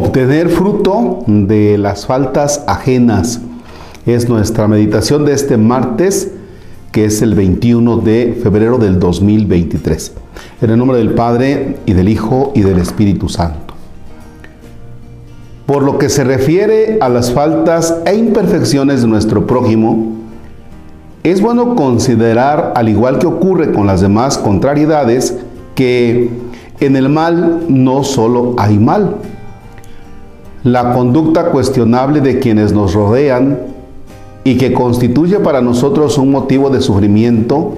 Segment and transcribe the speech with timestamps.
[0.00, 3.40] obtener fruto de las faltas ajenas.
[4.06, 6.32] Es nuestra meditación de este martes,
[6.90, 10.12] que es el 21 de febrero del 2023.
[10.62, 13.74] En el nombre del Padre y del Hijo y del Espíritu Santo.
[15.66, 20.16] Por lo que se refiere a las faltas e imperfecciones de nuestro prójimo,
[21.22, 25.36] es bueno considerar, al igual que ocurre con las demás contrariedades,
[25.74, 26.30] que
[26.80, 29.16] en el mal no solo hay mal.
[30.64, 33.60] La conducta cuestionable de quienes nos rodean
[34.44, 37.74] y que constituye para nosotros un motivo de sufrimiento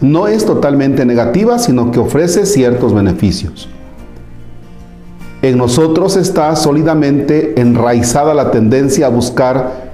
[0.00, 3.68] no es totalmente negativa, sino que ofrece ciertos beneficios.
[5.42, 9.88] En nosotros está sólidamente enraizada la tendencia a buscar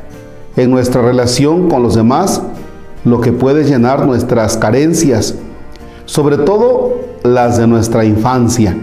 [0.56, 2.42] en nuestra relación con los demás
[3.04, 5.34] lo que puede llenar nuestras carencias,
[6.06, 8.76] sobre todo las de nuestra infancia,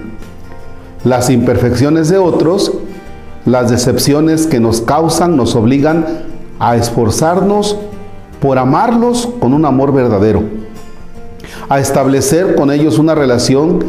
[1.03, 2.73] las imperfecciones de otros,
[3.45, 6.05] las decepciones que nos causan, nos obligan
[6.59, 7.77] a esforzarnos
[8.39, 10.43] por amarlos con un amor verdadero,
[11.69, 13.79] a establecer con ellos una relación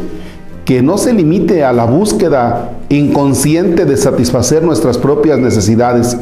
[0.65, 6.17] que no se limite a la búsqueda inconsciente de satisfacer nuestras propias necesidades,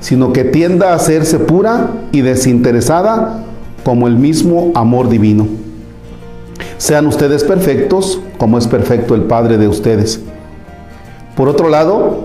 [0.00, 3.44] sino que tienda a hacerse pura y desinteresada
[3.84, 5.46] como el mismo amor divino.
[6.78, 10.20] Sean ustedes perfectos como es perfecto el Padre de ustedes.
[11.36, 12.20] Por otro lado,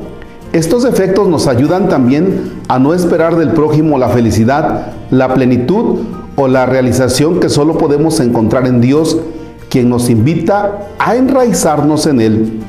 [0.54, 6.00] estos efectos nos ayudan también a no esperar del prójimo la felicidad, la plenitud
[6.36, 9.18] o la realización que solo podemos encontrar en Dios,
[9.70, 12.60] quien nos invita a enraizarnos en Él.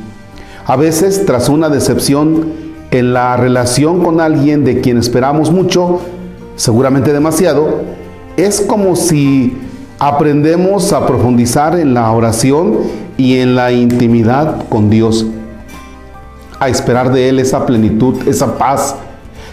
[0.67, 6.01] A veces, tras una decepción, en la relación con alguien de quien esperamos mucho,
[6.57, 7.83] seguramente demasiado,
[8.37, 9.57] es como si
[9.99, 12.79] aprendemos a profundizar en la oración
[13.17, 15.27] y en la intimidad con Dios,
[16.61, 18.95] a esperar de Él esa plenitud, esa paz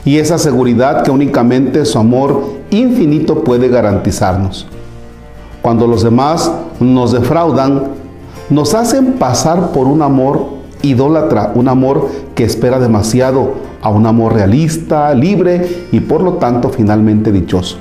[0.05, 4.67] y esa seguridad que únicamente su amor infinito puede garantizarnos.
[5.61, 7.85] Cuando los demás nos defraudan,
[8.49, 14.33] nos hacen pasar por un amor idólatra, un amor que espera demasiado a un amor
[14.33, 17.77] realista, libre y por lo tanto finalmente dichoso.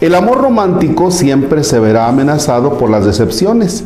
[0.00, 3.84] El amor romántico siempre se verá amenazado por las decepciones.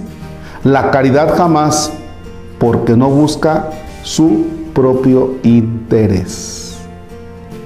[0.62, 1.90] La caridad jamás,
[2.62, 3.70] porque no busca
[4.04, 6.76] su propio interés.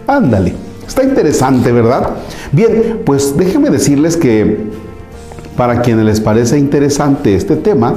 [0.06, 0.54] Ándale,
[0.88, 2.14] está interesante, ¿verdad?
[2.50, 4.70] Bien, pues déjenme decirles que
[5.54, 7.92] para quienes les parece interesante este tema,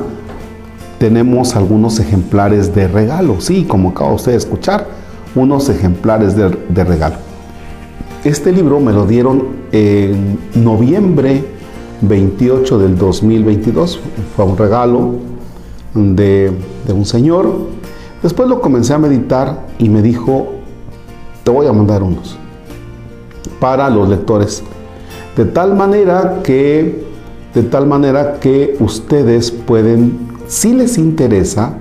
[0.98, 3.40] tenemos algunos ejemplares de regalo.
[3.40, 4.86] Sí, como acaba usted de escuchar,
[5.36, 7.16] unos ejemplares de, regalo.
[8.26, 11.46] Este libro me lo dieron en noviembre
[12.02, 14.02] 28 del 2022.
[14.36, 15.39] Fue un regalo
[15.94, 16.52] de,
[16.88, 17.52] un señor.
[18.22, 20.48] Después lo comencé a meditar y me dijo,
[21.44, 22.38] te voy a mandar unos
[23.60, 24.64] para los lectores.
[25.36, 27.06] De tal manera que,
[27.54, 31.74] de tal manera que ustedes pueden si les interesa,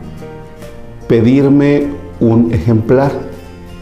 [1.09, 1.87] pedirme
[2.21, 3.13] un ejemplar.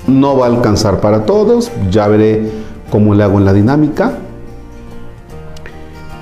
[0.06, 2.48] No va a alcanzar para todos, ya veré
[2.90, 4.12] cómo le hago en la dinámica.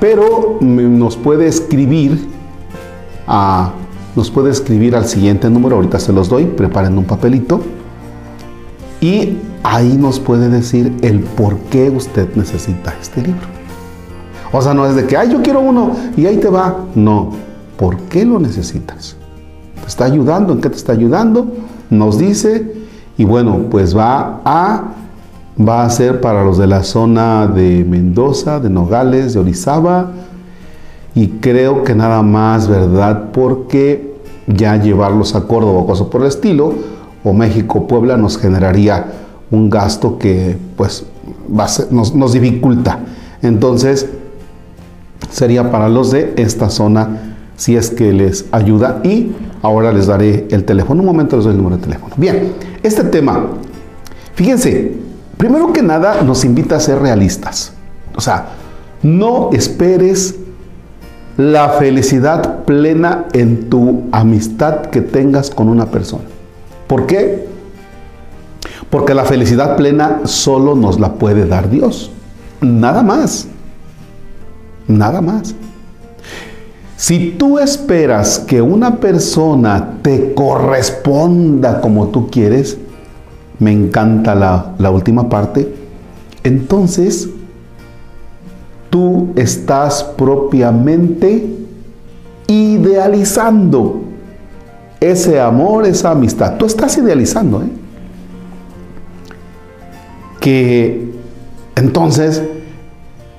[0.01, 2.27] Pero nos puede escribir
[3.27, 3.73] a,
[4.17, 7.61] nos puede escribir al siguiente número, ahorita se los doy, preparen un papelito.
[9.01, 13.47] Y ahí nos puede decir el por qué usted necesita este libro.
[14.53, 16.85] O sea, no es de que, ay, yo quiero uno y ahí te va.
[16.95, 17.33] No,
[17.77, 19.17] ¿Por qué lo necesitas?
[19.81, 20.53] ¿Te está ayudando?
[20.53, 21.53] ¿En qué te está ayudando?
[21.91, 22.73] Nos dice,
[23.19, 24.85] y bueno, pues va a,
[25.61, 30.13] va a ser para los de la zona de Mendoza, de Nogales, de Orizaba,
[31.15, 33.31] y creo que nada más, ¿verdad?
[33.33, 34.15] Porque
[34.47, 36.75] ya llevarlos a Córdoba o cosas por el estilo,
[37.23, 39.07] o México, Puebla, nos generaría
[39.51, 41.07] un gasto que pues
[41.91, 42.99] nos dificulta.
[43.43, 44.09] Entonces,
[45.31, 50.47] sería para los de esta zona si es que les ayuda y ahora les daré
[50.51, 51.01] el teléfono.
[51.01, 52.15] Un momento les doy el número de teléfono.
[52.17, 52.53] Bien,
[52.83, 53.47] este tema,
[54.35, 54.93] fíjense,
[55.37, 57.73] primero que nada nos invita a ser realistas.
[58.17, 58.49] O sea,
[59.03, 60.37] no esperes
[61.37, 66.25] la felicidad plena en tu amistad que tengas con una persona.
[66.87, 67.49] ¿Por qué?
[68.91, 72.11] Porque la felicidad plena solo nos la puede dar Dios.
[72.61, 73.49] Nada más.
[74.87, 75.55] Nada más.
[76.97, 82.79] Si tú esperas que una persona te corresponda como tú quieres,
[83.59, 85.75] me encanta la, última parte,
[86.45, 87.29] entonces
[88.95, 91.49] tú estás propiamente
[92.47, 94.03] idealizando
[95.01, 96.59] ese amor, esa amistad.
[96.59, 97.71] Tú estás idealizando, ¿eh?
[100.39, 101.11] Que
[101.75, 102.41] entonces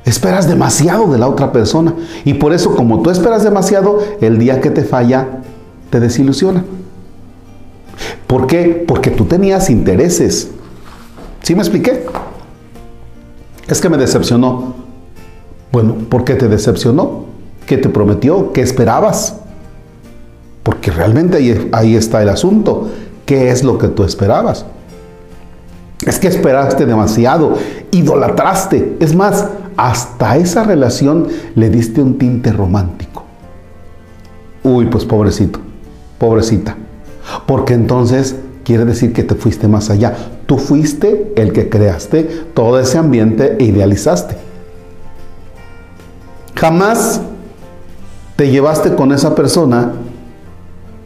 [0.04, 1.96] esperas demasiado de la otra persona.
[2.26, 5.40] Y por eso, como tú esperas demasiado, el día que te falla,
[5.90, 6.66] te desilusiona.
[8.28, 8.84] ¿Por qué?
[8.86, 10.52] Porque tú tenías intereses.
[11.44, 12.06] ¿Sí me expliqué?
[13.70, 14.85] Es que me decepcionó.
[15.76, 17.26] Bueno, ¿por qué te decepcionó?
[17.66, 18.54] ¿Qué te prometió?
[18.54, 19.36] ¿Qué esperabas?
[20.64, 22.88] Porque realmente ahí, ahí está el asunto.
[23.26, 24.66] ¿Qué es lo que tú esperabas?
[26.08, 27.58] Es que esperaste demasiado,
[27.92, 28.96] idolatraste.
[29.02, 33.26] Es más, hasta esa relación le diste un tinte romántico.
[34.64, 35.60] Uy, pues pobrecito,
[36.18, 36.78] pobrecita.
[37.46, 40.16] Porque entonces quiere decir que te fuiste más allá.
[40.46, 42.24] Tú fuiste el que creaste
[42.54, 44.45] todo ese ambiente e idealizaste.
[46.56, 47.22] Jamás
[48.36, 49.92] te llevaste con esa persona,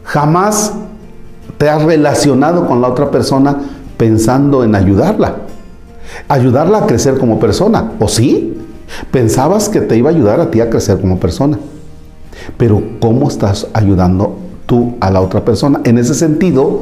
[0.04, 0.72] jamás
[1.58, 3.56] te has relacionado con la otra persona
[3.96, 5.36] pensando en ayudarla,
[6.28, 8.56] ayudarla a crecer como persona, ¿o sí?
[9.10, 11.58] Pensabas que te iba a ayudar a ti a crecer como persona,
[12.56, 14.36] pero ¿cómo estás ayudando
[14.66, 15.80] tú a la otra persona?
[15.84, 16.80] En ese sentido,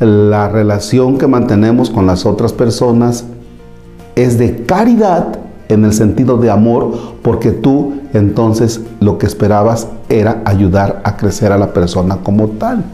[0.00, 3.24] la relación que mantenemos con las otras personas
[4.14, 6.92] es de caridad en el sentido de amor,
[7.22, 12.84] porque tú entonces lo que esperabas era ayudar a crecer a la persona como tal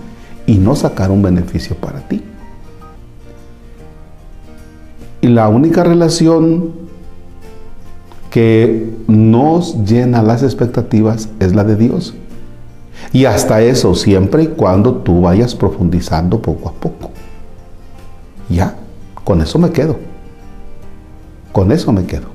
[0.46, 2.22] y no sacar un beneficio para ti.
[5.20, 6.72] Y la única relación
[8.30, 12.14] que nos llena las expectativas es la de Dios.
[13.12, 17.10] Y hasta eso siempre y cuando tú vayas profundizando poco a poco.
[18.50, 18.74] Ya,
[19.22, 19.96] con eso me quedo.
[21.52, 22.33] Con eso me quedo.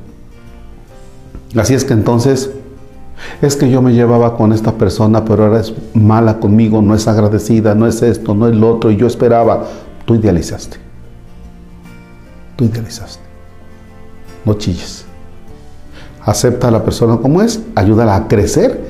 [1.56, 2.52] Así es que entonces,
[3.42, 7.08] es que yo me llevaba con esta persona, pero ahora es mala conmigo, no es
[7.08, 9.66] agradecida, no es esto, no es lo otro, y yo esperaba.
[10.06, 10.78] Tú idealizaste.
[12.56, 13.24] Tú idealizaste.
[14.46, 15.06] No chilles.
[16.22, 18.88] Acepta a la persona como es, ayúdala a crecer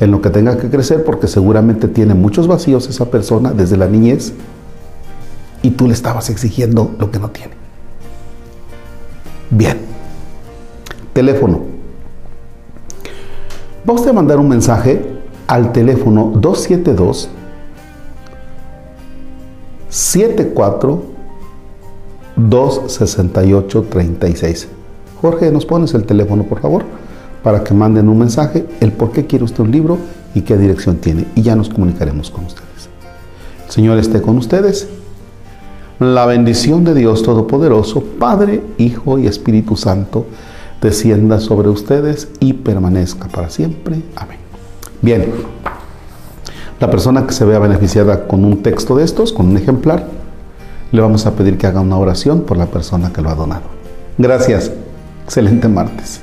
[0.00, 3.86] en lo que tenga que crecer, porque seguramente tiene muchos vacíos esa persona desde la
[3.86, 4.32] niñez
[5.62, 7.52] y tú le estabas exigiendo lo que no tiene.
[9.50, 9.78] Bien.
[11.12, 11.69] Teléfono.
[13.90, 15.02] Vamos a mandar un mensaje
[15.48, 17.28] al teléfono 272
[19.88, 21.02] 74
[22.36, 24.68] 268 36.
[25.20, 26.84] Jorge, ¿nos pones el teléfono, por favor?
[27.42, 29.98] para que manden un mensaje, el por qué quiere usted un libro
[30.36, 31.26] y qué dirección tiene.
[31.34, 32.88] Y ya nos comunicaremos con ustedes.
[33.66, 34.86] El Señor esté con ustedes.
[35.98, 40.26] La bendición de Dios Todopoderoso, Padre, Hijo y Espíritu Santo,
[40.80, 44.02] descienda sobre ustedes y permanezca para siempre.
[44.16, 44.38] Amén.
[45.02, 45.32] Bien,
[46.78, 50.06] la persona que se vea beneficiada con un texto de estos, con un ejemplar,
[50.92, 53.62] le vamos a pedir que haga una oración por la persona que lo ha donado.
[54.18, 54.72] Gracias.
[55.24, 56.22] Excelente martes.